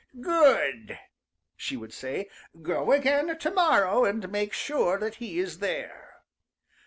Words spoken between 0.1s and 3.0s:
"Good!" she would say. "Go